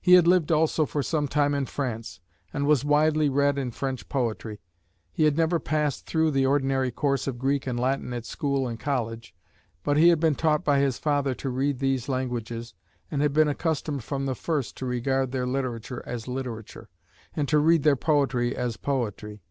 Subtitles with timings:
[0.00, 2.18] He had lived also for some time in France,
[2.52, 4.60] and was widely read in French poetry.
[5.12, 8.76] He had never passed through the ordinary course of Greek and Latin at school and
[8.80, 9.36] college,
[9.84, 12.74] but he had been taught by his father to read these languages,
[13.08, 16.88] and had been accustomed from the first to regard their literature as literature,
[17.36, 19.42] and to read their poetry as poetry.